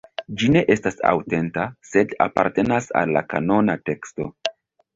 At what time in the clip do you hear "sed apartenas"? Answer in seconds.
1.91-2.89